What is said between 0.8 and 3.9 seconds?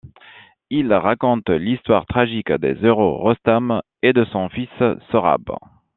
raconte l'histoire tragique des héros Rostam